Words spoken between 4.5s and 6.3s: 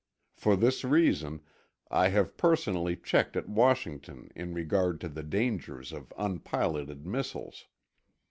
regard to the dangers of